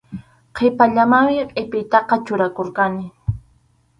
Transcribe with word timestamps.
Qhipallamanmi 0.55 1.35
qʼipiytaqa 1.51 2.15
churakurqani. 2.25 3.05